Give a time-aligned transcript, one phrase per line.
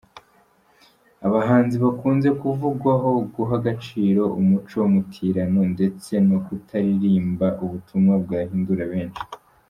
[1.27, 9.21] Abahanzi bakunze kuvugwaho guha agaciro umuco mutirano ndetse no kutaririmba ubutumwa bwahindura benshi.